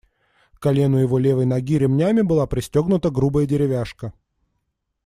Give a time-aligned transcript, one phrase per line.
[0.55, 4.13] К колену его левой ноги ремнями была пристегнута грубая деревяшка.